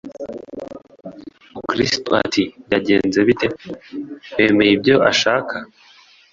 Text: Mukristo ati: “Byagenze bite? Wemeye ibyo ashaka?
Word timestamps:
Mukristo 1.53 2.09
ati: 2.23 2.43
“Byagenze 2.65 3.19
bite? 3.27 3.47
Wemeye 4.35 4.71
ibyo 4.77 4.95
ashaka? 5.11 5.55